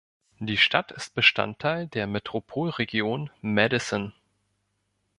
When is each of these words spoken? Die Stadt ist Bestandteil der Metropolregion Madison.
Die 0.39 0.57
Stadt 0.57 0.91
ist 0.91 1.13
Bestandteil 1.13 1.85
der 1.85 2.07
Metropolregion 2.07 3.29
Madison. 3.41 4.13